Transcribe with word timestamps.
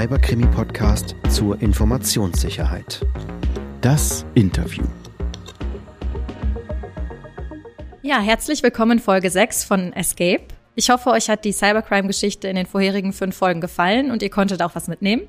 Cyberkrimi-Podcast 0.00 1.14
zur 1.28 1.60
Informationssicherheit. 1.60 3.04
Das 3.82 4.24
Interview. 4.34 4.84
Ja, 8.00 8.18
herzlich 8.18 8.62
willkommen 8.62 8.92
in 8.92 8.98
Folge 8.98 9.28
6 9.28 9.64
von 9.64 9.92
Escape. 9.92 10.44
Ich 10.74 10.88
hoffe, 10.88 11.10
euch 11.10 11.28
hat 11.28 11.44
die 11.44 11.52
Cybercrime-Geschichte 11.52 12.48
in 12.48 12.56
den 12.56 12.64
vorherigen 12.64 13.12
fünf 13.12 13.36
Folgen 13.36 13.60
gefallen 13.60 14.10
und 14.10 14.22
ihr 14.22 14.30
konntet 14.30 14.62
auch 14.62 14.74
was 14.74 14.88
mitnehmen. 14.88 15.28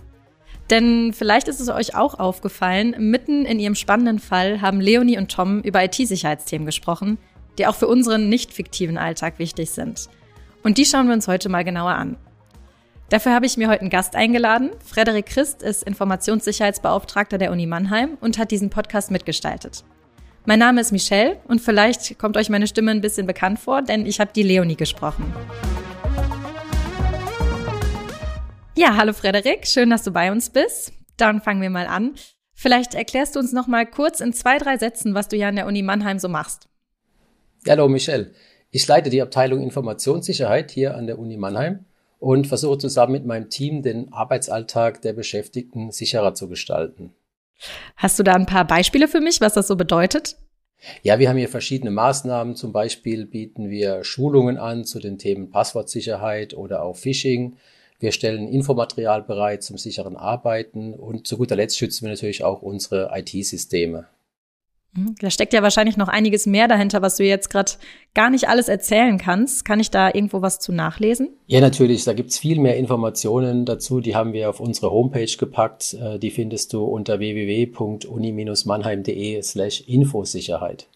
Denn 0.70 1.12
vielleicht 1.12 1.50
ist 1.50 1.60
es 1.60 1.68
euch 1.68 1.94
auch 1.94 2.18
aufgefallen, 2.18 2.96
mitten 2.98 3.44
in 3.44 3.60
ihrem 3.60 3.76
spannenden 3.76 4.20
Fall 4.20 4.62
haben 4.62 4.80
Leonie 4.80 5.18
und 5.18 5.30
Tom 5.30 5.60
über 5.64 5.84
IT-Sicherheitsthemen 5.84 6.66
gesprochen, 6.66 7.18
die 7.58 7.68
auch 7.68 7.76
für 7.76 7.90
unseren 7.90 8.30
nicht 8.30 8.54
fiktiven 8.54 8.98
Alltag 8.98 9.38
wichtig 9.38 9.72
sind. 9.72 10.08
Und 10.64 10.78
die 10.78 10.86
schauen 10.86 11.08
wir 11.08 11.14
uns 11.14 11.28
heute 11.28 11.50
mal 11.50 11.66
genauer 11.66 11.96
an. 11.96 12.16
Dafür 13.12 13.34
habe 13.34 13.46
ich 13.46 13.58
mir 13.58 13.68
heute 13.68 13.82
einen 13.82 13.90
Gast 13.90 14.16
eingeladen. 14.16 14.70
Frederik 14.86 15.26
Christ 15.26 15.64
ist 15.64 15.84
Informationssicherheitsbeauftragter 15.84 17.38
der 17.38 17.52
Uni 17.52 17.66
Mannheim 17.66 18.18
und 18.22 18.38
hat 18.38 18.52
diesen 18.52 18.70
Podcast 18.70 19.12
mitgestaltet. 19.12 19.84
Mein 20.46 20.60
Name 20.60 20.80
ist 20.80 20.94
Michelle 20.94 21.36
und 21.50 21.60
vielleicht 21.60 22.18
kommt 22.18 22.38
euch 22.38 22.48
meine 22.48 22.68
Stimme 22.68 22.92
ein 22.92 23.02
bisschen 23.02 23.28
bekannt 23.28 23.60
vor, 23.60 23.82
denn 23.82 24.06
ich 24.06 24.22
habe 24.22 24.32
die 24.34 24.44
Leonie 24.44 24.78
gesprochen. 24.78 25.26
Ja, 28.78 28.96
hallo 28.96 29.12
Frederik, 29.12 29.68
schön, 29.68 29.90
dass 29.90 30.04
du 30.04 30.12
bei 30.12 30.32
uns 30.32 30.50
bist. 30.50 30.94
Dann 31.18 31.42
fangen 31.42 31.62
wir 31.62 31.70
mal 31.70 31.88
an. 31.88 32.14
Vielleicht 32.54 32.96
erklärst 32.96 33.36
du 33.36 33.40
uns 33.42 33.52
noch 33.52 33.68
mal 33.68 33.86
kurz 33.86 34.22
in 34.22 34.32
zwei, 34.32 34.58
drei 34.58 34.78
Sätzen, 34.78 35.16
was 35.16 35.28
du 35.28 35.36
ja 35.36 35.50
an 35.50 35.58
der 35.58 35.68
Uni 35.68 35.82
Mannheim 35.82 36.18
so 36.18 36.30
machst. 36.30 36.70
Hallo 37.68 37.90
Michelle. 37.90 38.32
Ich 38.70 38.88
leite 38.88 39.10
die 39.10 39.22
Abteilung 39.22 39.62
Informationssicherheit 39.62 40.72
hier 40.72 40.96
an 40.96 41.08
der 41.08 41.20
Uni 41.20 41.36
Mannheim 41.36 41.84
und 42.22 42.46
versuche 42.46 42.78
zusammen 42.78 43.14
mit 43.14 43.26
meinem 43.26 43.50
Team 43.50 43.82
den 43.82 44.14
Arbeitsalltag 44.14 45.02
der 45.02 45.14
Beschäftigten 45.14 45.92
sicherer 45.92 46.36
zu 46.36 46.48
gestalten. 46.48 47.14
Hast 47.98 48.20
du 48.20 48.24
da 48.24 48.34
ein 48.34 48.46
paar 48.46 48.66
Beispiele 48.66 49.08
für 49.08 49.22
mich, 49.22 49.42
was 49.42 49.56
das 49.56 49.68
so 49.68 49.76
bedeutet? 49.76 50.38
Ja, 51.02 51.18
wir 51.18 51.30
haben 51.30 51.38
hier 51.38 51.50
verschiedene 51.50 51.90
Maßnahmen. 51.90 52.56
Zum 52.56 52.72
Beispiel 52.72 53.26
bieten 53.26 53.70
wir 53.70 54.04
Schulungen 54.04 54.58
an 54.58 54.86
zu 54.86 55.00
den 55.00 55.18
Themen 55.18 55.50
Passwortsicherheit 55.50 56.54
oder 56.54 56.84
auch 56.84 56.96
Phishing. 56.96 57.58
Wir 58.00 58.12
stellen 58.12 58.48
Infomaterial 58.48 59.24
bereit 59.24 59.64
zum 59.64 59.78
sicheren 59.78 60.16
Arbeiten 60.16 60.94
und 60.94 61.26
zu 61.26 61.38
guter 61.38 61.56
Letzt 61.56 61.78
schützen 61.78 62.06
wir 62.06 62.12
natürlich 62.12 62.44
auch 62.44 62.62
unsere 62.62 63.12
IT-Systeme. 63.16 64.08
Mhm. 64.94 65.16
Da 65.20 65.30
steckt 65.30 65.54
ja 65.54 65.64
wahrscheinlich 65.64 65.96
noch 65.98 66.10
einiges 66.10 66.46
mehr 66.46 66.68
dahinter, 66.68 67.02
was 67.02 67.16
du 67.16 67.24
jetzt 67.24 67.50
gerade 67.50 67.72
gar 68.14 68.30
nicht 68.30 68.50
alles 68.50 68.68
erzählen 68.68 69.18
kannst. 69.18 69.64
Kann 69.66 69.80
ich 69.80 69.90
da 69.90 70.08
irgendwo 70.08 70.42
was 70.42 70.60
zu 70.60 70.74
nachlesen? 70.74 71.30
Ja, 71.48 71.62
natürlich. 71.62 72.04
Da 72.04 72.12
gibt's 72.14 72.38
viel 72.38 72.60
mehr 72.60 72.76
Informationen 72.78 73.66
dazu. 73.66 74.02
Die 74.02 74.16
haben 74.16 74.34
wir 74.34 74.50
auf 74.50 74.60
unsere 74.60 74.92
Homepage 74.92 75.38
gepackt. 75.38 75.94
Äh, 75.94 76.20
die 76.20 76.32
findest 76.32 76.74
du 76.74 76.84
unter 76.84 77.20
www.uni-mannheim.de 77.20 79.42
slash 79.42 79.82
Infosicherheit. 79.88 80.88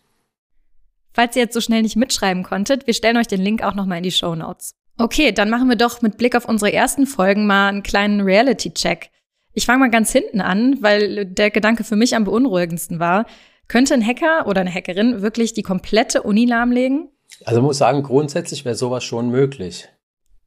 Falls 1.13 1.37
ihr 1.37 1.43
jetzt 1.43 1.53
so 1.53 1.61
schnell 1.61 1.81
nicht 1.81 1.95
mitschreiben 1.95 2.43
konntet, 2.43 2.87
wir 2.87 2.93
stellen 2.93 3.15
euch 3.15 3.27
den 3.27 3.41
Link 3.41 3.63
auch 3.63 3.73
nochmal 3.73 3.99
in 3.99 4.03
die 4.03 4.11
Show 4.11 4.35
Notes. 4.35 4.73
Okay, 4.97 5.31
dann 5.31 5.49
machen 5.49 5.69
wir 5.69 5.77
doch 5.77 6.01
mit 6.01 6.17
Blick 6.17 6.35
auf 6.35 6.45
unsere 6.47 6.73
ersten 6.73 7.05
Folgen 7.05 7.47
mal 7.47 7.69
einen 7.69 7.83
kleinen 7.83 8.19
Reality-Check. 8.19 9.11
Ich 9.53 9.65
fange 9.65 9.79
mal 9.79 9.89
ganz 9.89 10.11
hinten 10.11 10.41
an, 10.41 10.79
weil 10.81 11.25
der 11.25 11.51
Gedanke 11.51 11.85
für 11.85 11.95
mich 11.95 12.13
am 12.15 12.25
beunruhigendsten 12.25 12.99
war. 12.99 13.25
Könnte 13.67 13.93
ein 13.93 14.05
Hacker 14.05 14.47
oder 14.47 14.61
eine 14.61 14.73
Hackerin 14.73 15.21
wirklich 15.21 15.53
die 15.53 15.63
komplette 15.63 16.23
Uni 16.23 16.45
lahmlegen? 16.45 17.09
Also 17.43 17.61
muss 17.61 17.77
sagen, 17.77 18.03
grundsätzlich 18.03 18.65
wäre 18.65 18.75
sowas 18.75 19.03
schon 19.03 19.29
möglich. 19.29 19.89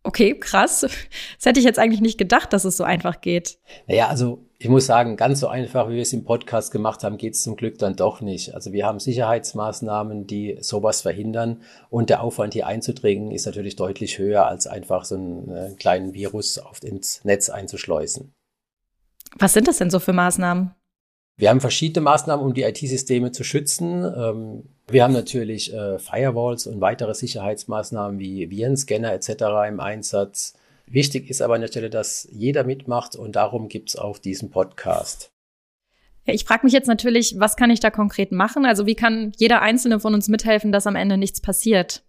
Okay, 0.05 0.39
krass. 0.39 0.81
Das 0.81 1.45
hätte 1.45 1.61
ich 1.61 1.67
jetzt 1.67 1.79
eigentlich 1.79 2.01
nicht 2.01 2.19
gedacht, 2.19 2.53
dass 2.53 2.65
es 2.65 2.77
so 2.77 2.85
einfach 2.85 3.21
geht. 3.21 3.59
Naja, 3.87 4.09
also 4.09 4.47
ich 4.59 4.69
muss 4.69 4.87
sagen, 4.87 5.17
ganz 5.17 5.41
so 5.41 5.49
einfach, 5.49 5.89
wie 5.89 5.97
wir 5.97 6.03
es 6.03 6.13
im 6.13 6.25
Podcast 6.25 6.73
gemacht 6.73 7.05
haben, 7.05 7.19
geht 7.19 7.35
es 7.35 7.43
zum 7.43 7.57
Glück 7.57 7.79
dann 7.79 7.95
doch 7.95 8.21
nicht. 8.21 8.55
Also 8.55 8.73
wir 8.73 8.87
haben 8.87 9.01
Sicherheitsmaßnahmen, 9.01 10.27
die 10.27 10.57
sowas 10.61 11.03
verhindern 11.03 11.63
und 11.91 12.11
der 12.11 12.23
Aufwand 12.23 12.55
hier 12.55 12.67
einzudringen 12.67 13.31
ist 13.31 13.47
natürlich 13.47 13.77
deutlich 13.77 14.19
höher, 14.19 14.47
als 14.47 14.67
einfach 14.67 15.05
so 15.05 15.17
einen 15.17 15.51
äh, 15.51 15.75
kleinen 15.79 16.15
Virus 16.15 16.59
auf 16.59 16.83
ins 16.83 17.25
Netz 17.25 17.51
einzuschleusen. 17.51 18.33
Was 19.39 19.53
sind 19.53 19.69
das 19.69 19.79
denn 19.79 19.91
so 19.91 20.01
für 20.01 20.13
Maßnahmen? 20.13 20.75
Wir 21.39 21.51
haben 21.51 21.61
verschiedene 21.61 22.03
Maßnahmen, 22.03 22.45
um 22.45 22.53
die 22.53 22.65
IT-Systeme 22.65 23.31
zu 23.31 23.45
schützen. 23.45 24.05
Ähm, 24.05 24.65
wir 24.89 25.05
haben 25.05 25.13
natürlich 25.13 25.73
äh, 25.73 26.01
Firewalls 26.01 26.67
und 26.67 26.81
weitere 26.81 27.15
Sicherheitsmaßnahmen 27.15 28.19
wie 28.19 28.51
Virenscanner 28.51 29.13
etc. 29.13 29.29
im 29.69 29.79
Einsatz. 29.79 30.55
Wichtig 30.89 31.31
ist 31.31 31.41
aber 31.41 31.55
an 31.55 31.61
der 31.61 31.69
Stelle, 31.69 31.91
dass 31.91 32.27
jeder 32.33 32.65
mitmacht 32.65 33.15
und 33.15 33.37
darum 33.37 33.69
gibt 33.69 33.91
es 33.91 33.97
auch 33.97 34.19
diesen 34.19 34.51
Podcast. 34.51 35.31
Ich 36.25 36.45
frage 36.45 36.67
mich 36.67 36.73
jetzt 36.73 36.89
natürlich, 36.89 37.37
was 37.39 37.55
kann 37.55 37.71
ich 37.71 37.79
da 37.79 37.91
konkret 37.91 38.33
machen? 38.33 38.67
Also 38.67 38.87
wie 38.87 38.97
kann 38.97 39.31
jeder 39.37 39.63
Einzelne 39.63 40.01
von 40.01 40.15
uns 40.15 40.27
mithelfen, 40.27 40.73
dass 40.73 40.89
am 40.89 40.97
Ende 40.97 41.19
nichts 41.19 41.41
passiert? 41.41 42.03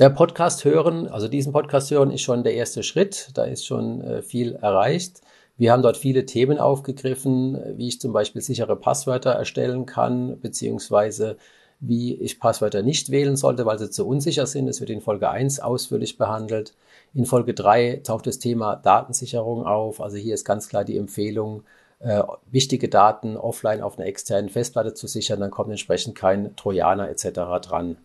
Der 0.00 0.10
Podcast 0.10 0.64
hören, 0.64 1.06
also 1.06 1.28
diesen 1.28 1.52
Podcast 1.52 1.92
hören 1.92 2.10
ist 2.10 2.22
schon 2.22 2.42
der 2.42 2.54
erste 2.54 2.82
Schritt. 2.82 3.30
Da 3.34 3.44
ist 3.44 3.64
schon 3.64 4.00
äh, 4.00 4.22
viel 4.22 4.54
erreicht. 4.56 5.20
Wir 5.58 5.72
haben 5.72 5.82
dort 5.82 5.96
viele 5.96 6.24
Themen 6.24 6.58
aufgegriffen, 6.58 7.60
wie 7.76 7.88
ich 7.88 8.00
zum 8.00 8.12
Beispiel 8.12 8.40
sichere 8.40 8.76
Passwörter 8.76 9.32
erstellen 9.32 9.86
kann, 9.86 10.40
beziehungsweise 10.40 11.36
wie 11.80 12.14
ich 12.14 12.40
Passwörter 12.40 12.82
nicht 12.82 13.10
wählen 13.10 13.36
sollte, 13.36 13.66
weil 13.66 13.78
sie 13.78 13.90
zu 13.90 14.06
unsicher 14.06 14.46
sind. 14.46 14.66
Das 14.66 14.80
wird 14.80 14.90
in 14.90 15.00
Folge 15.00 15.28
1 15.30 15.60
ausführlich 15.60 16.16
behandelt. 16.16 16.74
In 17.12 17.26
Folge 17.26 17.54
3 17.54 18.00
taucht 18.04 18.26
das 18.26 18.38
Thema 18.38 18.76
Datensicherung 18.76 19.66
auf. 19.66 20.00
Also 20.00 20.16
hier 20.16 20.34
ist 20.34 20.44
ganz 20.44 20.68
klar 20.68 20.84
die 20.84 20.96
Empfehlung, 20.96 21.64
äh, 22.00 22.22
wichtige 22.50 22.88
Daten 22.88 23.36
offline 23.36 23.82
auf 23.82 23.98
einer 23.98 24.06
externen 24.06 24.50
Festplatte 24.50 24.94
zu 24.94 25.08
sichern. 25.08 25.40
Dann 25.40 25.50
kommt 25.50 25.70
entsprechend 25.70 26.14
kein 26.14 26.54
Trojaner 26.54 27.08
etc. 27.08 27.60
dran. 27.60 27.96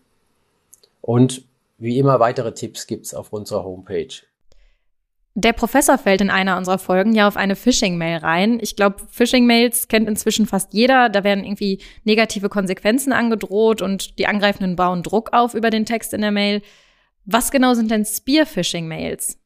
Und 1.00 1.44
wie 1.78 1.98
immer 1.98 2.18
weitere 2.18 2.52
Tipps 2.52 2.86
gibt's 2.86 3.14
auf 3.14 3.32
unserer 3.32 3.64
Homepage. 3.64 4.08
Der 5.36 5.52
Professor 5.52 5.98
fällt 5.98 6.20
in 6.20 6.30
einer 6.30 6.56
unserer 6.56 6.78
Folgen 6.78 7.12
ja 7.12 7.26
auf 7.26 7.36
eine 7.36 7.56
Phishing-Mail 7.56 8.18
rein. 8.18 8.60
Ich 8.62 8.76
glaube, 8.76 8.98
Phishing-Mails 9.10 9.88
kennt 9.88 10.08
inzwischen 10.08 10.46
fast 10.46 10.72
jeder. 10.72 11.08
Da 11.08 11.24
werden 11.24 11.42
irgendwie 11.42 11.82
negative 12.04 12.48
Konsequenzen 12.48 13.12
angedroht 13.12 13.82
und 13.82 14.20
die 14.20 14.28
Angreifenden 14.28 14.76
bauen 14.76 15.02
Druck 15.02 15.32
auf 15.32 15.54
über 15.54 15.70
den 15.70 15.86
Text 15.86 16.14
in 16.14 16.20
der 16.20 16.30
Mail. 16.30 16.62
Was 17.24 17.50
genau 17.50 17.74
sind 17.74 17.90
denn 17.90 18.04
Spear-Phishing-Mails? 18.04 19.38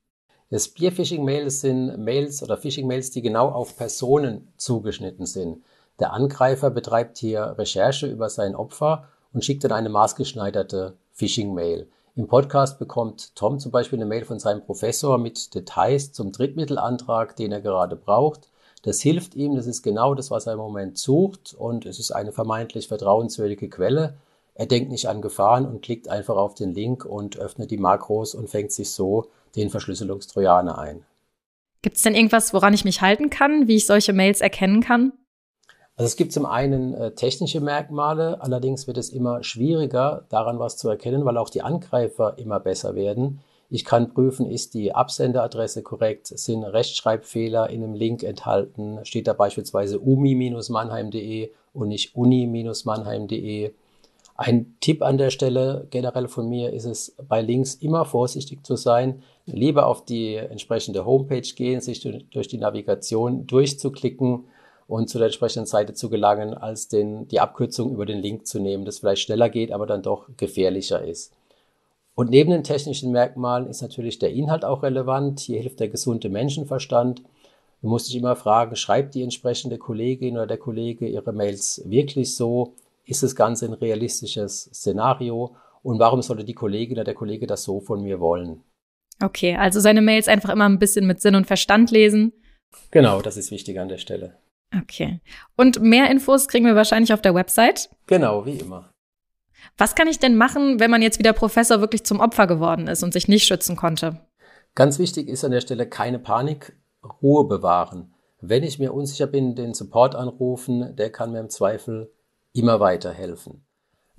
Spear-Phishing-Mails 0.52 1.62
sind 1.62 1.98
Mails 1.98 2.42
oder 2.42 2.58
Phishing-Mails, 2.58 3.10
die 3.12 3.22
genau 3.22 3.48
auf 3.48 3.78
Personen 3.78 4.52
zugeschnitten 4.58 5.24
sind. 5.24 5.62
Der 6.00 6.12
Angreifer 6.12 6.70
betreibt 6.70 7.16
hier 7.16 7.54
Recherche 7.56 8.06
über 8.06 8.28
sein 8.28 8.54
Opfer 8.54 9.08
und 9.32 9.42
schickt 9.42 9.64
dann 9.64 9.72
eine 9.72 9.88
maßgeschneiderte 9.88 10.98
Phishing-Mail. 11.12 11.88
Im 12.18 12.26
Podcast 12.26 12.80
bekommt 12.80 13.36
Tom 13.36 13.60
zum 13.60 13.70
Beispiel 13.70 13.96
eine 13.96 14.04
Mail 14.04 14.24
von 14.24 14.40
seinem 14.40 14.64
Professor 14.64 15.18
mit 15.18 15.54
Details 15.54 16.12
zum 16.12 16.32
Drittmittelantrag, 16.32 17.36
den 17.36 17.52
er 17.52 17.60
gerade 17.60 17.94
braucht. 17.94 18.50
Das 18.82 19.00
hilft 19.00 19.36
ihm, 19.36 19.54
das 19.54 19.68
ist 19.68 19.82
genau 19.82 20.16
das, 20.16 20.28
was 20.28 20.48
er 20.48 20.54
im 20.54 20.58
Moment 20.58 20.98
sucht 20.98 21.54
und 21.56 21.86
es 21.86 22.00
ist 22.00 22.10
eine 22.10 22.32
vermeintlich 22.32 22.88
vertrauenswürdige 22.88 23.68
Quelle. 23.68 24.14
Er 24.56 24.66
denkt 24.66 24.90
nicht 24.90 25.08
an 25.08 25.22
Gefahren 25.22 25.64
und 25.64 25.80
klickt 25.80 26.08
einfach 26.08 26.34
auf 26.34 26.54
den 26.54 26.74
Link 26.74 27.04
und 27.04 27.38
öffnet 27.38 27.70
die 27.70 27.78
Makros 27.78 28.34
und 28.34 28.50
fängt 28.50 28.72
sich 28.72 28.90
so 28.90 29.26
den 29.54 29.70
Verschlüsselungstrojaner 29.70 30.76
ein. 30.76 31.04
Gibt 31.82 31.98
es 31.98 32.02
denn 32.02 32.16
irgendwas, 32.16 32.52
woran 32.52 32.74
ich 32.74 32.84
mich 32.84 33.00
halten 33.00 33.30
kann, 33.30 33.68
wie 33.68 33.76
ich 33.76 33.86
solche 33.86 34.12
Mails 34.12 34.40
erkennen 34.40 34.80
kann? 34.80 35.12
Also 35.98 36.06
es 36.06 36.16
gibt 36.16 36.32
zum 36.32 36.46
einen 36.46 36.94
äh, 36.94 37.10
technische 37.10 37.60
Merkmale, 37.60 38.40
allerdings 38.40 38.86
wird 38.86 38.98
es 38.98 39.10
immer 39.10 39.42
schwieriger, 39.42 40.24
daran 40.28 40.60
was 40.60 40.76
zu 40.76 40.88
erkennen, 40.88 41.24
weil 41.24 41.36
auch 41.36 41.50
die 41.50 41.62
Angreifer 41.62 42.38
immer 42.38 42.60
besser 42.60 42.94
werden. 42.94 43.40
Ich 43.68 43.84
kann 43.84 44.14
prüfen, 44.14 44.48
ist 44.48 44.74
die 44.74 44.94
Absenderadresse 44.94 45.82
korrekt, 45.82 46.28
sind 46.28 46.62
Rechtschreibfehler 46.62 47.68
in 47.70 47.82
einem 47.82 47.94
Link 47.94 48.22
enthalten, 48.22 49.00
steht 49.02 49.26
da 49.26 49.32
beispielsweise 49.32 49.98
umi-mannheim.de 49.98 51.50
und 51.74 51.88
nicht 51.88 52.14
uni-mannheim.de. 52.14 53.72
Ein 54.36 54.76
Tipp 54.80 55.02
an 55.02 55.18
der 55.18 55.30
Stelle 55.30 55.88
generell 55.90 56.28
von 56.28 56.48
mir 56.48 56.72
ist 56.72 56.84
es, 56.84 57.16
bei 57.26 57.42
Links 57.42 57.74
immer 57.74 58.04
vorsichtig 58.04 58.64
zu 58.64 58.76
sein, 58.76 59.24
lieber 59.46 59.88
auf 59.88 60.04
die 60.04 60.36
entsprechende 60.36 61.04
Homepage 61.04 61.40
gehen, 61.40 61.80
sich 61.80 62.00
durch 62.30 62.46
die 62.46 62.58
Navigation 62.58 63.48
durchzuklicken, 63.48 64.44
und 64.88 65.08
zu 65.08 65.18
der 65.18 65.26
entsprechenden 65.26 65.66
Seite 65.66 65.94
zu 65.94 66.08
gelangen, 66.10 66.54
als 66.54 66.88
den, 66.88 67.28
die 67.28 67.38
Abkürzung 67.38 67.92
über 67.92 68.06
den 68.06 68.20
Link 68.20 68.46
zu 68.46 68.58
nehmen, 68.58 68.84
das 68.84 68.98
vielleicht 68.98 69.22
schneller 69.22 69.50
geht, 69.50 69.70
aber 69.70 69.86
dann 69.86 70.02
doch 70.02 70.28
gefährlicher 70.36 71.04
ist. 71.04 71.32
Und 72.14 72.30
neben 72.30 72.50
den 72.50 72.64
technischen 72.64 73.12
Merkmalen 73.12 73.68
ist 73.68 73.82
natürlich 73.82 74.18
der 74.18 74.32
Inhalt 74.32 74.64
auch 74.64 74.82
relevant. 74.82 75.38
Hier 75.40 75.60
hilft 75.60 75.78
der 75.78 75.88
gesunde 75.88 76.30
Menschenverstand. 76.30 77.22
Du 77.80 77.88
musst 77.88 78.08
dich 78.08 78.16
immer 78.16 78.34
fragen, 78.34 78.74
schreibt 78.74 79.14
die 79.14 79.22
entsprechende 79.22 79.78
Kollegin 79.78 80.34
oder 80.34 80.48
der 80.48 80.56
Kollege 80.56 81.06
ihre 81.06 81.32
Mails 81.32 81.82
wirklich 81.84 82.34
so? 82.34 82.72
Ist 83.04 83.22
das 83.22 83.36
Ganze 83.36 83.66
ein 83.66 83.74
realistisches 83.74 84.70
Szenario? 84.74 85.54
Und 85.84 86.00
warum 86.00 86.22
sollte 86.22 86.44
die 86.44 86.54
Kollegin 86.54 86.96
oder 86.96 87.04
der 87.04 87.14
Kollege 87.14 87.46
das 87.46 87.62
so 87.62 87.80
von 87.80 88.02
mir 88.02 88.18
wollen? 88.18 88.64
Okay, 89.22 89.54
also 89.54 89.78
seine 89.78 90.02
Mails 90.02 90.26
einfach 90.26 90.50
immer 90.50 90.68
ein 90.68 90.80
bisschen 90.80 91.06
mit 91.06 91.20
Sinn 91.20 91.36
und 91.36 91.46
Verstand 91.46 91.90
lesen 91.90 92.32
Genau, 92.90 93.22
das 93.22 93.36
ist 93.36 93.50
wichtig 93.50 93.78
an 93.78 93.88
der 93.88 93.98
Stelle. 93.98 94.36
Okay. 94.76 95.20
Und 95.56 95.80
mehr 95.80 96.10
Infos 96.10 96.48
kriegen 96.48 96.66
wir 96.66 96.74
wahrscheinlich 96.74 97.12
auf 97.12 97.22
der 97.22 97.34
Website? 97.34 97.88
Genau, 98.06 98.44
wie 98.44 98.58
immer. 98.58 98.90
Was 99.76 99.94
kann 99.94 100.08
ich 100.08 100.18
denn 100.18 100.36
machen, 100.36 100.80
wenn 100.80 100.90
man 100.90 101.02
jetzt 101.02 101.18
wieder 101.18 101.32
Professor 101.32 101.80
wirklich 101.80 102.04
zum 102.04 102.20
Opfer 102.20 102.46
geworden 102.46 102.86
ist 102.86 103.02
und 103.02 103.12
sich 103.12 103.28
nicht 103.28 103.46
schützen 103.46 103.76
konnte? 103.76 104.20
Ganz 104.74 104.98
wichtig 104.98 105.28
ist 105.28 105.44
an 105.44 105.52
der 105.52 105.60
Stelle 105.60 105.88
keine 105.88 106.18
Panik, 106.18 106.76
Ruhe 107.22 107.44
bewahren. 107.44 108.14
Wenn 108.40 108.62
ich 108.62 108.78
mir 108.78 108.92
unsicher 108.92 109.26
bin, 109.26 109.54
den 109.54 109.74
Support 109.74 110.14
anrufen, 110.14 110.94
der 110.96 111.10
kann 111.10 111.32
mir 111.32 111.40
im 111.40 111.50
Zweifel 111.50 112.12
immer 112.52 112.78
weiterhelfen. 112.78 113.64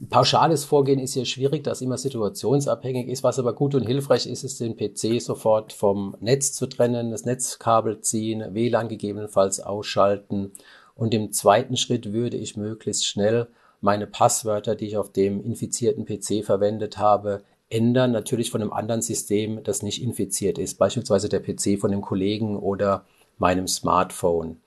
Pauschales 0.08 0.64
Vorgehen 0.64 1.00
ist 1.00 1.14
hier 1.14 1.26
schwierig, 1.26 1.64
das 1.64 1.82
immer 1.82 1.98
situationsabhängig 1.98 3.10
ist. 3.10 3.24
Was 3.24 3.38
aber 3.38 3.54
gut 3.54 3.76
und 3.76 3.86
hilfreich 3.86 4.28
ist, 4.28 4.44
ist 4.44 4.62
den 4.62 4.78
PC 4.78 5.22
sofort 5.22 5.74
vom 5.74 6.16
Netz 6.22 6.54
zu 6.54 6.68
trennen, 6.68 7.12
das 7.12 7.26
Netzkabel 7.26 8.00
ziehen, 8.00 8.54
WLAN 8.54 8.88
gegebenenfalls 8.88 9.60
ausschalten. 9.60 10.54
Und 10.96 11.14
im 11.14 11.34
zweiten 11.34 11.76
Schritt 11.76 12.14
würde 12.14 12.38
ich 12.38 12.56
möglichst 12.56 13.06
schnell 13.06 13.48
meine 13.82 14.08
Passwörter, 14.08 14.76
die 14.76 14.88
ich 14.88 14.98
auf 14.98 15.12
dem 15.12 15.44
infizierten 15.44 16.06
PC 16.06 16.46
verwendet 16.46 16.98
habe, 16.98 17.44
ändern. 17.70 18.12
Natürlich 18.12 18.52
von 18.52 18.62
einem 18.62 18.74
anderen 18.74 19.02
System, 19.02 19.64
das 19.64 19.84
nicht 19.84 20.02
infiziert 20.02 20.58
ist. 20.58 20.78
Beispielsweise 20.78 21.28
der 21.28 21.42
PC 21.42 21.78
von 21.80 21.92
dem 21.92 22.02
Kollegen 22.02 22.58
oder 22.58 23.06
meinem 23.38 23.68
Smartphone. 23.68 24.58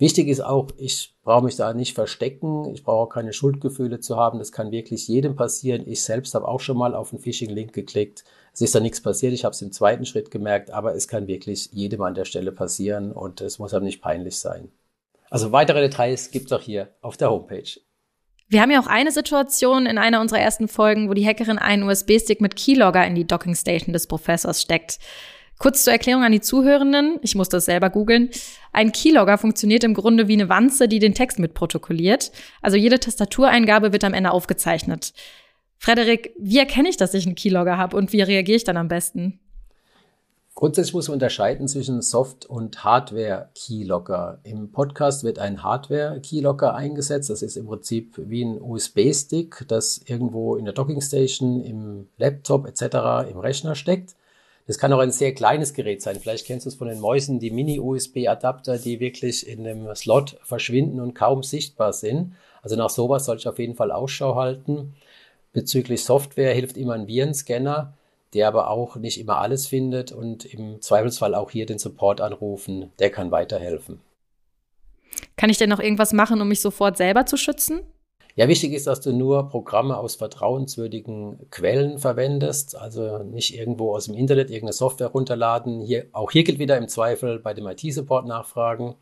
Wichtig 0.00 0.28
ist 0.28 0.40
auch, 0.40 0.68
ich 0.78 1.14
brauche 1.22 1.44
mich 1.44 1.56
da 1.56 1.74
nicht 1.74 1.94
verstecken, 1.94 2.72
ich 2.72 2.82
brauche 2.82 3.10
keine 3.10 3.34
Schuldgefühle 3.34 4.00
zu 4.00 4.16
haben, 4.16 4.38
das 4.38 4.50
kann 4.50 4.72
wirklich 4.72 5.06
jedem 5.08 5.36
passieren. 5.36 5.86
Ich 5.86 6.02
selbst 6.02 6.34
habe 6.34 6.48
auch 6.48 6.60
schon 6.60 6.78
mal 6.78 6.94
auf 6.94 7.12
einen 7.12 7.20
Phishing-Link 7.20 7.74
geklickt. 7.74 8.24
Es 8.54 8.62
ist 8.62 8.74
da 8.74 8.80
nichts 8.80 9.02
passiert, 9.02 9.34
ich 9.34 9.44
habe 9.44 9.52
es 9.52 9.60
im 9.60 9.72
zweiten 9.72 10.06
Schritt 10.06 10.30
gemerkt, 10.30 10.70
aber 10.70 10.94
es 10.94 11.06
kann 11.06 11.26
wirklich 11.26 11.68
jedem 11.72 12.00
an 12.00 12.14
der 12.14 12.24
Stelle 12.24 12.50
passieren 12.50 13.12
und 13.12 13.42
es 13.42 13.58
muss 13.58 13.74
einem 13.74 13.84
nicht 13.84 14.00
peinlich 14.00 14.38
sein. 14.38 14.70
Also 15.28 15.52
weitere 15.52 15.82
Details 15.82 16.30
gibt 16.30 16.46
es 16.46 16.52
auch 16.52 16.62
hier 16.62 16.88
auf 17.02 17.18
der 17.18 17.30
Homepage. 17.30 17.78
Wir 18.48 18.62
haben 18.62 18.70
ja 18.70 18.80
auch 18.80 18.86
eine 18.86 19.12
Situation 19.12 19.84
in 19.84 19.98
einer 19.98 20.22
unserer 20.22 20.40
ersten 20.40 20.66
Folgen, 20.66 21.10
wo 21.10 21.14
die 21.14 21.26
Hackerin 21.26 21.58
einen 21.58 21.82
USB-Stick 21.82 22.40
mit 22.40 22.56
Keylogger 22.56 23.06
in 23.06 23.14
die 23.14 23.26
Dockingstation 23.26 23.92
des 23.92 24.06
Professors 24.06 24.62
steckt. 24.62 24.98
Kurz 25.60 25.84
zur 25.84 25.92
Erklärung 25.92 26.24
an 26.24 26.32
die 26.32 26.40
Zuhörenden, 26.40 27.18
ich 27.20 27.34
muss 27.34 27.50
das 27.50 27.66
selber 27.66 27.90
googeln. 27.90 28.30
Ein 28.72 28.92
Keylogger 28.92 29.36
funktioniert 29.36 29.84
im 29.84 29.92
Grunde 29.92 30.26
wie 30.26 30.32
eine 30.32 30.48
Wanze, 30.48 30.88
die 30.88 31.00
den 31.00 31.12
Text 31.12 31.38
mitprotokolliert. 31.38 32.32
Also 32.62 32.78
jede 32.78 32.98
Tastatureingabe 32.98 33.92
wird 33.92 34.02
am 34.04 34.14
Ende 34.14 34.30
aufgezeichnet. 34.30 35.12
Frederik, 35.76 36.34
wie 36.38 36.58
erkenne 36.58 36.88
ich, 36.88 36.96
dass 36.96 37.12
ich 37.12 37.26
einen 37.26 37.34
Keylogger 37.34 37.76
habe 37.76 37.94
und 37.98 38.10
wie 38.14 38.22
reagiere 38.22 38.56
ich 38.56 38.64
dann 38.64 38.78
am 38.78 38.88
besten? 38.88 39.38
Grundsätzlich 40.54 40.94
muss 40.94 41.08
man 41.08 41.16
unterscheiden 41.16 41.68
zwischen 41.68 42.00
Soft- 42.00 42.46
und 42.46 42.82
Hardware-Keylogger. 42.82 44.40
Im 44.44 44.72
Podcast 44.72 45.24
wird 45.24 45.38
ein 45.38 45.62
Hardware-Keylogger 45.62 46.74
eingesetzt. 46.74 47.28
Das 47.28 47.42
ist 47.42 47.58
im 47.58 47.66
Prinzip 47.66 48.14
wie 48.16 48.46
ein 48.46 48.62
USB-Stick, 48.62 49.66
das 49.68 50.00
irgendwo 50.06 50.56
in 50.56 50.64
der 50.64 50.72
Dockingstation, 50.72 51.60
im 51.60 52.08
Laptop 52.16 52.66
etc. 52.66 53.30
im 53.30 53.38
Rechner 53.38 53.74
steckt. 53.74 54.16
Das 54.70 54.78
kann 54.78 54.92
auch 54.92 55.00
ein 55.00 55.10
sehr 55.10 55.34
kleines 55.34 55.74
Gerät 55.74 56.00
sein. 56.00 56.20
Vielleicht 56.20 56.46
kennst 56.46 56.64
du 56.64 56.68
es 56.68 56.76
von 56.76 56.86
den 56.86 57.00
Mäusen, 57.00 57.40
die 57.40 57.50
Mini-USB-Adapter, 57.50 58.78
die 58.78 59.00
wirklich 59.00 59.48
in 59.48 59.64
dem 59.64 59.92
Slot 59.96 60.38
verschwinden 60.44 61.00
und 61.00 61.12
kaum 61.12 61.42
sichtbar 61.42 61.92
sind. 61.92 62.36
Also 62.62 62.76
nach 62.76 62.88
sowas 62.88 63.24
sollte 63.24 63.40
ich 63.40 63.48
auf 63.48 63.58
jeden 63.58 63.74
Fall 63.74 63.90
Ausschau 63.90 64.36
halten. 64.36 64.94
Bezüglich 65.52 66.04
Software 66.04 66.54
hilft 66.54 66.76
immer 66.76 66.92
ein 66.92 67.08
Virenscanner, 67.08 67.94
der 68.32 68.46
aber 68.46 68.70
auch 68.70 68.94
nicht 68.94 69.18
immer 69.18 69.38
alles 69.38 69.66
findet 69.66 70.12
und 70.12 70.44
im 70.44 70.80
Zweifelsfall 70.80 71.34
auch 71.34 71.50
hier 71.50 71.66
den 71.66 71.80
Support 71.80 72.20
anrufen. 72.20 72.92
Der 73.00 73.10
kann 73.10 73.32
weiterhelfen. 73.32 73.98
Kann 75.36 75.50
ich 75.50 75.58
denn 75.58 75.70
noch 75.70 75.80
irgendwas 75.80 76.12
machen, 76.12 76.40
um 76.40 76.46
mich 76.46 76.60
sofort 76.60 76.96
selber 76.96 77.26
zu 77.26 77.36
schützen? 77.36 77.80
Ja, 78.40 78.48
wichtig 78.48 78.72
ist, 78.72 78.86
dass 78.86 79.02
du 79.02 79.12
nur 79.12 79.50
Programme 79.50 79.98
aus 79.98 80.14
vertrauenswürdigen 80.14 81.50
Quellen 81.50 81.98
verwendest, 81.98 82.74
also 82.74 83.18
nicht 83.18 83.54
irgendwo 83.54 83.94
aus 83.94 84.06
dem 84.06 84.14
Internet 84.14 84.48
irgendeine 84.48 84.72
Software 84.72 85.08
runterladen. 85.08 85.82
Hier, 85.82 86.06
auch 86.12 86.30
hier 86.30 86.42
gilt 86.42 86.58
wieder 86.58 86.78
im 86.78 86.88
Zweifel 86.88 87.38
bei 87.38 87.52
dem 87.52 87.66
IT-Support 87.66 88.26
nachfragen. 88.26 88.94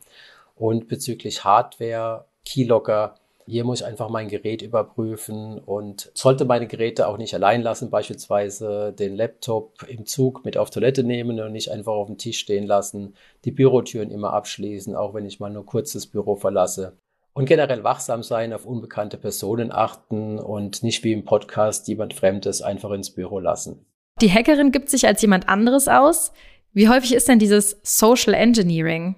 Und 0.57 0.89
bezüglich 0.89 1.45
Hardware, 1.45 2.25
Keylogger, 2.45 3.15
hier 3.47 3.63
muss 3.63 3.81
ich 3.81 3.87
einfach 3.87 4.09
mein 4.09 4.27
Gerät 4.27 4.61
überprüfen 4.61 5.61
und 5.61 6.11
sollte 6.15 6.45
meine 6.45 6.67
Geräte 6.67 7.07
auch 7.07 7.17
nicht 7.17 7.33
allein 7.33 7.63
lassen, 7.63 7.91
beispielsweise 7.91 8.93
den 8.93 9.15
Laptop 9.15 9.85
im 9.87 10.05
Zug 10.05 10.45
mit 10.45 10.57
auf 10.57 10.71
Toilette 10.71 11.05
nehmen 11.05 11.39
und 11.39 11.53
nicht 11.53 11.71
einfach 11.71 11.93
auf 11.93 12.09
dem 12.09 12.19
Tisch 12.19 12.41
stehen 12.41 12.67
lassen, 12.67 13.15
die 13.45 13.53
Bürotüren 13.53 14.11
immer 14.11 14.33
abschließen, 14.33 14.97
auch 14.97 15.15
wenn 15.15 15.27
ich 15.27 15.39
mal 15.39 15.51
nur 15.51 15.65
kurz 15.65 15.93
das 15.93 16.09
Büro 16.09 16.35
verlasse 16.35 16.97
und 17.39 17.45
generell 17.45 17.85
wachsam 17.85 18.25
sein, 18.25 18.53
auf 18.53 18.67
unbekannte 18.67 19.17
Personen 19.17 19.71
achten 19.71 20.41
und 20.41 20.83
nicht 20.83 21.05
wie 21.05 21.13
im 21.13 21.25
Podcast 21.25 21.87
jemand 21.87 22.13
Fremdes 22.13 22.63
einfach 22.63 22.91
ins 22.91 23.11
Büro 23.11 23.39
lassen. 23.39 23.87
Die 24.21 24.33
Hackerin 24.33 24.73
gibt 24.73 24.91
sich 24.91 25.07
als 25.07 25.23
jemand 25.23 25.49
anderes 25.49 25.87
aus. 25.87 26.33
Wie 26.73 26.89
häufig 26.89 27.15
ist 27.15 27.29
denn 27.29 27.39
dieses 27.39 27.79
Social 27.85 28.35
Engineering? 28.35 29.15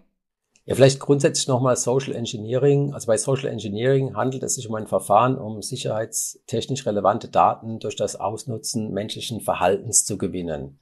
Ja, 0.67 0.75
vielleicht 0.75 1.01
grundsätzlich 1.01 1.49
nochmal 1.49 1.77
Social 1.77 2.15
Engineering. 2.15 2.93
Also 2.93 3.07
bei 3.07 3.17
Social 3.17 3.49
Engineering 3.49 4.15
handelt 4.15 4.43
es 4.43 4.57
sich 4.57 4.69
um 4.69 4.75
ein 4.75 4.87
Verfahren, 4.87 5.39
um 5.39 5.63
sicherheitstechnisch 5.63 6.85
relevante 6.85 7.29
Daten 7.29 7.79
durch 7.79 7.97
das 7.97 8.17
Ausnutzen 8.17 8.93
menschlichen 8.93 9.41
Verhaltens 9.41 10.05
zu 10.05 10.19
gewinnen. 10.19 10.79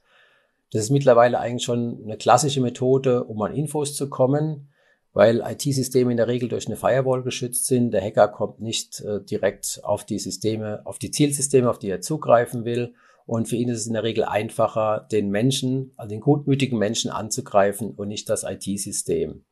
Das 0.73 0.83
ist 0.83 0.91
mittlerweile 0.91 1.39
eigentlich 1.39 1.63
schon 1.63 2.01
eine 2.03 2.17
klassische 2.17 2.61
Methode, 2.61 3.23
um 3.23 3.41
an 3.43 3.55
Infos 3.55 3.95
zu 3.95 4.11
kommen 4.11 4.71
weil 5.19 5.43
IT-Systeme 5.45 6.13
in 6.13 6.17
der 6.17 6.29
Regel 6.29 6.49
durch 6.49 6.69
eine 6.69 6.77
Firewall 6.77 7.25
geschützt 7.25 7.67
sind. 7.67 7.91
Der 7.91 8.01
Hacker 8.01 8.29
kommt 8.29 8.61
nicht 8.61 9.01
äh, 9.01 9.21
direkt 9.21 9.81
auf 9.83 10.05
die 10.05 10.21
Systeme, 10.21 10.81
auf 10.85 11.01
die 11.01 11.11
Zielsysteme, 11.11 11.69
auf 11.69 11.81
die 11.81 11.91
er 11.91 12.01
zugreifen 12.01 12.65
will. 12.65 12.95
Und 13.27 13.49
für 13.49 13.57
ihn 13.57 13.69
ist 13.69 13.81
es 13.81 13.89
in 13.89 13.95
der 13.95 14.05
Regel 14.05 14.23
einfacher, 14.23 15.09
den 15.11 15.31
Menschen, 15.31 15.91
also 15.97 16.11
den 16.11 16.21
gutmütigen 16.21 16.79
Menschen 16.79 17.11
anzugreifen 17.11 17.91
und 17.97 18.07
nicht 18.07 18.29
das 18.31 18.45
IT-System. 18.45 19.43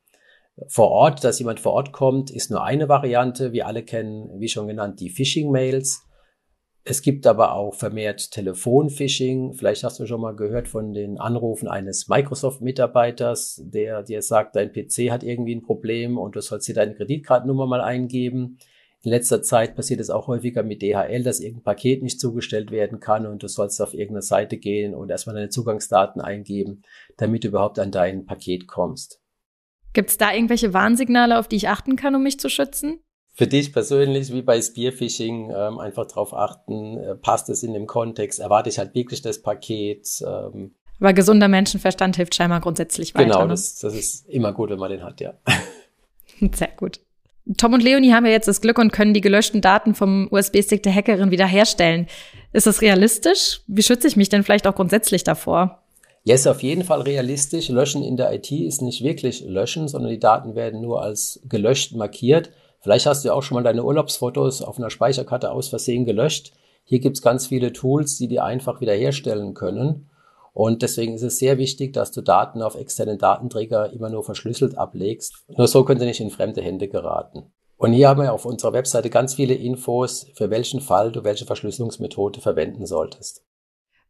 Vor 0.69 0.91
Ort, 0.91 1.25
dass 1.25 1.41
jemand 1.41 1.59
vor 1.59 1.73
Ort 1.73 1.91
kommt, 1.91 2.31
ist 2.31 2.49
nur 2.49 2.63
eine 2.63 2.89
Variante. 2.89 3.51
Wir 3.51 3.67
alle 3.67 3.83
kennen, 3.83 4.39
wie 4.39 4.49
schon 4.49 4.69
genannt, 4.69 5.01
die 5.01 5.11
Phishing-Mails. 5.11 6.06
Es 6.89 7.03
gibt 7.03 7.27
aber 7.27 7.53
auch 7.55 7.75
vermehrt 7.75 8.31
Telefonphishing. 8.31 9.55
Vielleicht 9.55 9.83
hast 9.83 9.99
du 9.99 10.07
schon 10.07 10.21
mal 10.21 10.37
gehört 10.37 10.69
von 10.69 10.93
den 10.93 11.19
Anrufen 11.19 11.67
eines 11.67 12.07
Microsoft-Mitarbeiters, 12.07 13.61
der 13.65 14.05
dir 14.05 14.23
sagt, 14.23 14.55
dein 14.55 14.71
PC 14.71 15.11
hat 15.11 15.25
irgendwie 15.25 15.57
ein 15.57 15.63
Problem 15.63 16.17
und 16.17 16.37
du 16.37 16.41
sollst 16.41 16.69
dir 16.69 16.77
deine 16.77 16.95
Kreditkartennummer 16.95 17.67
mal 17.67 17.81
eingeben. 17.81 18.59
In 19.03 19.11
letzter 19.11 19.43
Zeit 19.43 19.75
passiert 19.75 19.99
es 19.99 20.11
auch 20.11 20.29
häufiger 20.29 20.63
mit 20.63 20.81
DHL, 20.81 21.25
dass 21.25 21.41
irgendein 21.41 21.65
Paket 21.65 22.05
nicht 22.05 22.21
zugestellt 22.21 22.71
werden 22.71 23.01
kann 23.01 23.27
und 23.27 23.43
du 23.43 23.49
sollst 23.49 23.83
auf 23.83 23.93
irgendeine 23.93 24.23
Seite 24.23 24.57
gehen 24.57 24.95
und 24.95 25.11
erstmal 25.11 25.35
deine 25.35 25.49
Zugangsdaten 25.49 26.21
eingeben, 26.21 26.83
damit 27.17 27.43
du 27.43 27.49
überhaupt 27.49 27.81
an 27.81 27.91
dein 27.91 28.27
Paket 28.27 28.69
kommst. 28.69 29.21
Gibt 29.93 30.11
es 30.11 30.19
da 30.19 30.33
irgendwelche 30.33 30.73
Warnsignale, 30.73 31.37
auf 31.37 31.49
die 31.49 31.57
ich 31.57 31.69
achten 31.69 31.97
kann, 31.97 32.15
um 32.15 32.23
mich 32.23 32.39
zu 32.39 32.49
schützen? 32.49 33.01
Für 33.37 33.47
dich 33.47 33.73
persönlich, 33.73 34.33
wie 34.33 34.41
bei 34.41 34.61
Spearfishing, 34.61 35.53
ähm, 35.55 35.79
einfach 35.79 36.07
darauf 36.07 36.33
achten, 36.33 36.97
äh, 36.97 37.15
passt 37.17 37.51
es 37.51 37.63
in 37.63 37.75
dem 37.75 37.87
Kontext, 37.87 38.41
erwarte 38.41 38.71
ich 38.71 38.79
halt 38.79 38.95
wirklich 38.95 39.21
das 39.21 39.43
Paket. 39.43 40.09
Ähm. 40.27 40.75
Aber 40.99 41.13
gesunder 41.13 41.47
Menschenverstand 41.47 42.17
hilft 42.17 42.35
scheinbar 42.35 42.61
grundsätzlich 42.61 43.15
weiter. 43.15 43.27
Genau, 43.27 43.43
ne? 43.43 43.49
das, 43.49 43.79
das 43.79 43.95
ist 43.95 44.27
immer 44.31 44.55
gut, 44.55 44.71
wenn 44.71 44.79
man 44.79 44.91
den 44.91 45.03
hat, 45.03 45.21
ja. 45.21 45.35
Sehr 46.55 46.71
gut. 46.77 47.01
Tom 47.59 47.75
und 47.75 47.83
Leonie 47.83 48.13
haben 48.13 48.25
ja 48.25 48.33
jetzt 48.33 48.49
das 48.49 48.63
Glück 48.63 48.79
und 48.79 48.91
können 48.91 49.13
die 49.13 49.21
gelöschten 49.21 49.61
Daten 49.61 49.95
vom 49.95 50.29
USB-Stick 50.31 50.83
der 50.83 50.95
Hackerin 50.95 51.31
wiederherstellen. 51.31 52.07
Ist 52.55 52.67
das 52.67 52.81
realistisch? 52.81 53.61
Wie 53.67 53.83
schütze 53.83 54.09
ich 54.09 54.17
mich 54.17 54.31
denn 54.31 54.45
vielleicht 54.45 54.67
auch 54.67 54.75
grundsätzlich 54.75 55.25
davor? 55.25 55.83
Ja, 56.25 56.35
ist 56.35 56.49
auf 56.49 56.63
jeden 56.63 56.85
Fall 56.85 57.03
realistisch. 57.03 57.69
Löschen 57.69 58.03
in 58.03 58.17
der 58.17 58.33
IT 58.33 58.51
ist 58.51 58.81
nicht 58.81 59.05
wirklich 59.05 59.43
löschen, 59.43 59.89
sondern 59.89 60.11
die 60.11 60.19
Daten 60.19 60.57
werden 60.57 60.81
nur 60.81 61.03
als 61.03 61.41
gelöscht 61.49 61.95
markiert. 61.95 62.51
Vielleicht 62.81 63.07
hast 63.07 63.25
du 63.25 63.29
ja 63.29 63.35
auch 63.35 63.43
schon 63.43 63.57
mal 63.57 63.65
deine 63.65 63.85
Urlaubsfotos 63.85 64.63
auf 64.63 64.79
einer 64.79 64.91
Speicherkarte 64.91 65.51
aus 65.51 65.69
Versehen 65.69 66.05
gelöscht. 66.05 66.53
Hier 66.85 67.01
gibt 67.01 67.17
es 67.17 67.23
ganz 67.23 67.47
viele 67.47 67.73
Tools, 67.73 68.17
die 68.17 68.29
die 68.29 68.41
einfach 68.41 68.81
wiederherstellen 68.81 69.55
können. 69.55 70.09
Und 70.53 70.83
deswegen 70.83 71.15
ist 71.15 71.23
es 71.23 71.39
sehr 71.39 71.59
wichtig, 71.59 71.93
dass 71.93 72.13
du 72.13 72.23
Daten 72.23 72.63
auf 72.63 72.77
externen 72.77 73.19
Datenträger 73.19 73.93
immer 73.93 74.09
nur 74.09 74.25
verschlüsselt 74.25 74.79
ablegst. 74.79 75.45
Nur 75.49 75.69
so 75.69 75.85
können 75.85 76.01
sie 76.01 76.07
nicht 76.07 76.21
in 76.21 76.31
fremde 76.31 76.63
Hände 76.63 76.89
geraten. 76.89 77.53
Und 77.77 77.93
hier 77.93 78.09
haben 78.09 78.23
wir 78.23 78.33
auf 78.33 78.47
unserer 78.47 78.73
Webseite 78.73 79.11
ganz 79.11 79.35
viele 79.35 79.55
Infos, 79.55 80.29
für 80.35 80.49
welchen 80.49 80.81
Fall 80.81 81.13
du 81.13 81.25
welche 81.25 81.45
Verschlüsselungsmethode 81.45 82.41
verwenden 82.41 82.87
solltest. 82.87 83.43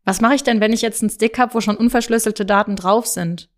Was 0.05 0.21
mache 0.21 0.37
ich 0.37 0.45
denn, 0.45 0.61
wenn 0.61 0.73
ich 0.73 0.83
jetzt 0.83 1.03
einen 1.03 1.11
Stick 1.11 1.37
habe, 1.37 1.55
wo 1.55 1.61
schon 1.61 1.77
unverschlüsselte 1.77 2.47
Daten 2.47 2.77
drauf 2.77 3.07
sind? 3.07 3.49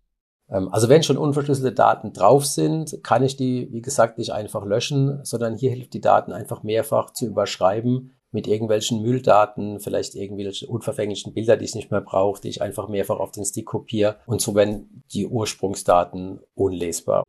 Ähm, 0.51 0.69
also 0.71 0.89
wenn 0.89 1.03
schon 1.03 1.17
unverschlüsselte 1.17 1.73
Daten 1.73 2.13
drauf 2.13 2.45
sind, 2.45 3.03
kann 3.03 3.23
ich 3.23 3.37
die, 3.37 3.71
wie 3.71 3.81
gesagt, 3.81 4.17
nicht 4.17 4.31
einfach 4.31 4.65
löschen, 4.65 5.23
sondern 5.23 5.55
hier 5.55 5.71
hilft 5.71 5.93
die 5.93 6.01
Daten 6.01 6.31
einfach 6.31 6.63
mehrfach 6.63 7.11
zu 7.11 7.25
überschreiben, 7.25 8.15
mit 8.31 8.47
irgendwelchen 8.47 9.01
Mülldaten, 9.01 9.79
vielleicht 9.79 10.15
irgendwelche 10.15 10.67
unverfänglichen 10.67 11.33
Bilder, 11.33 11.57
die 11.57 11.65
ich 11.65 11.75
nicht 11.75 11.89
mehr 11.89 12.01
brauche, 12.01 12.41
die 12.41 12.49
ich 12.49 12.61
einfach 12.61 12.87
mehrfach 12.87 13.19
auf 13.19 13.31
den 13.31 13.45
Stick 13.45 13.65
kopiere 13.65 14.17
und 14.27 14.41
so 14.41 14.53
werden 14.53 15.03
die 15.13 15.25
Ursprungsdaten 15.25 16.39
unlesbar. 16.53 17.23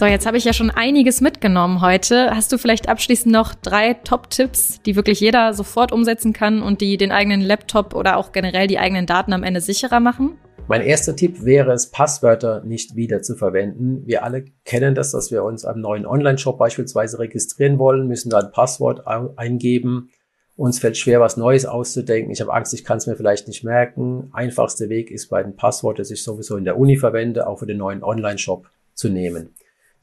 So, 0.00 0.06
jetzt 0.06 0.24
habe 0.24 0.38
ich 0.38 0.46
ja 0.46 0.54
schon 0.54 0.70
einiges 0.70 1.20
mitgenommen 1.20 1.82
heute. 1.82 2.30
Hast 2.30 2.50
du 2.52 2.56
vielleicht 2.56 2.88
abschließend 2.88 3.34
noch 3.34 3.54
drei 3.54 3.92
Top-Tipps, 3.92 4.80
die 4.80 4.96
wirklich 4.96 5.20
jeder 5.20 5.52
sofort 5.52 5.92
umsetzen 5.92 6.32
kann 6.32 6.62
und 6.62 6.80
die 6.80 6.96
den 6.96 7.12
eigenen 7.12 7.42
Laptop 7.42 7.94
oder 7.94 8.16
auch 8.16 8.32
generell 8.32 8.66
die 8.66 8.78
eigenen 8.78 9.04
Daten 9.04 9.34
am 9.34 9.42
Ende 9.42 9.60
sicherer 9.60 10.00
machen? 10.00 10.38
Mein 10.68 10.80
erster 10.80 11.14
Tipp 11.14 11.44
wäre 11.44 11.72
es, 11.72 11.90
Passwörter 11.90 12.64
nicht 12.64 12.96
wieder 12.96 13.20
zu 13.20 13.36
verwenden. 13.36 14.06
Wir 14.06 14.24
alle 14.24 14.46
kennen 14.64 14.94
das, 14.94 15.10
dass 15.10 15.30
wir 15.30 15.44
uns 15.44 15.66
am 15.66 15.82
neuen 15.82 16.06
Online-Shop 16.06 16.56
beispielsweise 16.56 17.18
registrieren 17.18 17.78
wollen, 17.78 18.08
müssen 18.08 18.30
da 18.30 18.38
ein 18.38 18.52
Passwort 18.52 19.06
eingeben. 19.06 20.08
Uns 20.56 20.78
fällt 20.78 20.96
schwer, 20.96 21.20
was 21.20 21.36
Neues 21.36 21.66
auszudenken. 21.66 22.32
Ich 22.32 22.40
habe 22.40 22.54
Angst, 22.54 22.72
ich 22.72 22.84
kann 22.84 22.96
es 22.96 23.06
mir 23.06 23.16
vielleicht 23.16 23.48
nicht 23.48 23.64
merken. 23.64 24.30
Einfachster 24.32 24.88
Weg 24.88 25.10
ist 25.10 25.28
bei 25.28 25.42
den 25.42 25.56
Passwort, 25.56 25.98
das 25.98 26.10
ich 26.10 26.22
sowieso 26.22 26.56
in 26.56 26.64
der 26.64 26.78
Uni 26.78 26.96
verwende, 26.96 27.46
auch 27.46 27.58
für 27.58 27.66
den 27.66 27.76
neuen 27.76 28.02
Online-Shop 28.02 28.66
zu 28.94 29.10
nehmen. 29.10 29.50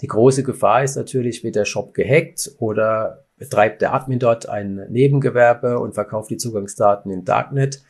Die 0.01 0.08
große 0.08 0.44
Gefahr 0.44 0.84
ist 0.84 0.96
natürlich, 0.96 1.44
wird 1.44 1.56
der 1.56 1.66
Shop 1.66 1.94
gehackt 1.94 2.51
oder 2.60 3.25
betreibt 3.38 3.82
der 3.82 3.94
Admin 3.94 4.20
dort 4.20 4.48
ein 4.50 4.86
Nebengewerbe 4.89 5.80
und 5.80 5.94
verkauft 5.94 6.30
die 6.30 6.38
Zugangsdaten 6.38 7.12
in 7.12 7.25
Darknet, 7.25 7.84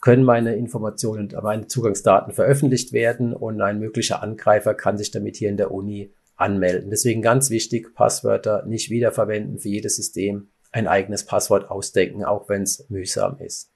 können 0.00 0.24
meine 0.24 0.54
Informationen, 0.54 1.34
meine 1.42 1.66
Zugangsdaten 1.66 2.34
veröffentlicht 2.34 2.92
werden 2.92 3.32
und 3.32 3.62
ein 3.62 3.78
möglicher 3.78 4.22
Angreifer 4.22 4.74
kann 4.74 4.98
sich 4.98 5.10
damit 5.10 5.36
hier 5.36 5.48
in 5.48 5.56
der 5.56 5.70
Uni 5.70 6.12
anmelden. 6.36 6.90
Deswegen 6.90 7.22
ganz 7.22 7.48
wichtig, 7.48 7.94
Passwörter 7.94 8.66
nicht 8.66 8.90
wiederverwenden 8.90 9.58
für 9.58 9.68
jedes 9.70 9.96
System, 9.96 10.48
ein 10.72 10.88
eigenes 10.88 11.24
Passwort 11.24 11.70
ausdenken, 11.70 12.24
auch 12.24 12.48
wenn 12.48 12.62
es 12.62 12.90
mühsam 12.90 13.38
ist. 13.38 13.70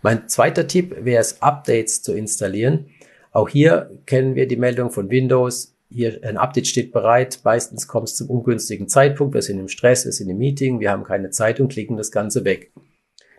Mein 0.00 0.28
zweiter 0.28 0.66
Tipp 0.66 1.04
wäre 1.04 1.20
es, 1.20 1.42
Updates 1.42 2.02
zu 2.02 2.14
installieren. 2.14 2.86
Auch 3.30 3.48
hier 3.48 3.90
kennen 4.06 4.34
wir 4.34 4.48
die 4.48 4.56
Meldung 4.56 4.90
von 4.90 5.10
Windows, 5.10 5.71
hier 5.92 6.20
ein 6.24 6.36
Update 6.36 6.66
steht 6.66 6.92
bereit, 6.92 7.40
meistens 7.44 7.86
kommt 7.86 8.08
es 8.08 8.16
zum 8.16 8.30
ungünstigen 8.30 8.88
Zeitpunkt, 8.88 9.34
wir 9.34 9.42
sind 9.42 9.58
im 9.58 9.68
Stress, 9.68 10.04
wir 10.04 10.12
sind 10.12 10.28
im 10.28 10.38
Meeting, 10.38 10.80
wir 10.80 10.90
haben 10.90 11.04
keine 11.04 11.30
Zeit 11.30 11.60
und 11.60 11.72
klicken 11.72 11.96
das 11.96 12.10
Ganze 12.10 12.44
weg. 12.44 12.72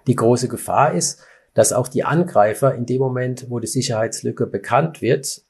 Die 0.07 0.15
große 0.15 0.47
Gefahr 0.47 0.93
ist, 0.93 1.21
dass 1.53 1.73
auch 1.73 1.87
die 1.87 2.03
Angreifer 2.03 2.73
in 2.75 2.85
dem 2.85 2.99
Moment, 2.99 3.47
wo 3.49 3.59
die 3.59 3.67
Sicherheitslücke 3.67 4.47
bekannt 4.47 5.01
wird, 5.01 5.41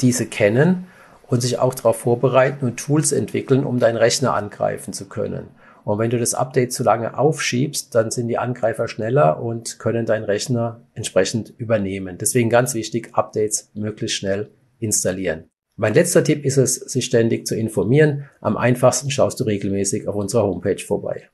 diese 0.00 0.26
kennen 0.26 0.86
und 1.28 1.40
sich 1.40 1.58
auch 1.58 1.74
darauf 1.74 1.98
vorbereiten 1.98 2.66
und 2.66 2.78
Tools 2.78 3.12
entwickeln, 3.12 3.64
um 3.64 3.78
deinen 3.78 3.96
Rechner 3.96 4.34
angreifen 4.34 4.92
zu 4.92 5.08
können. 5.08 5.48
Und 5.84 5.98
wenn 5.98 6.10
du 6.10 6.18
das 6.18 6.34
Update 6.34 6.72
zu 6.72 6.82
lange 6.82 7.18
aufschiebst, 7.18 7.94
dann 7.94 8.10
sind 8.10 8.28
die 8.28 8.38
Angreifer 8.38 8.88
schneller 8.88 9.42
und 9.42 9.78
können 9.78 10.06
deinen 10.06 10.24
Rechner 10.24 10.86
entsprechend 10.94 11.52
übernehmen. 11.58 12.16
Deswegen 12.18 12.48
ganz 12.48 12.74
wichtig, 12.74 13.10
Updates 13.12 13.70
möglichst 13.74 14.16
schnell 14.16 14.50
installieren. 14.78 15.50
Mein 15.76 15.92
letzter 15.92 16.22
Tipp 16.22 16.44
ist 16.44 16.56
es, 16.56 16.76
sich 16.76 17.04
ständig 17.04 17.48
zu 17.48 17.56
informieren. 17.56 18.26
Am 18.40 18.56
einfachsten 18.56 19.10
schaust 19.10 19.40
du 19.40 19.44
regelmäßig 19.44 20.06
auf 20.06 20.14
unserer 20.14 20.44
Homepage 20.44 20.78
vorbei. 20.78 21.28